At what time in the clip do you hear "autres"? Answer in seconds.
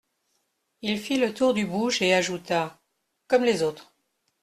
3.61-3.93